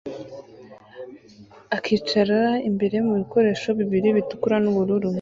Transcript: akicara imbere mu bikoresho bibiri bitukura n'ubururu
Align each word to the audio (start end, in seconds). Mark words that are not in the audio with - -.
akicara 1.75 2.41
imbere 2.69 2.97
mu 3.05 3.13
bikoresho 3.21 3.67
bibiri 3.79 4.07
bitukura 4.17 4.55
n'ubururu 4.63 5.09